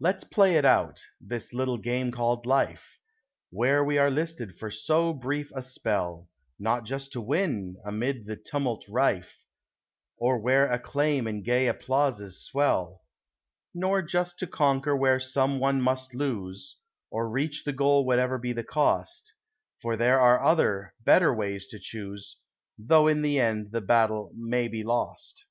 [0.00, 2.98] Let's play it out this little game called Life,
[3.48, 8.36] Where we are listed for so brief a spell; Not just to win, amid the
[8.36, 9.46] tumult rife,
[10.18, 13.06] Or where acclaim and gay applauses swell;
[13.72, 16.76] Nor just to conquer where some one must lose,
[17.10, 19.32] Or reach the goal whatever be the cost;
[19.80, 22.36] For there are other, better ways to choose,
[22.76, 25.46] Though in the end the battle may be lost.